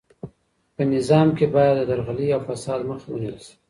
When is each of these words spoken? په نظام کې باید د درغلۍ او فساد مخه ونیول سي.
په 0.75 0.81
نظام 0.93 1.27
کې 1.37 1.45
باید 1.55 1.75
د 1.79 1.83
درغلۍ 1.91 2.27
او 2.35 2.41
فساد 2.49 2.79
مخه 2.89 3.07
ونیول 3.09 3.37
سي. 3.45 3.53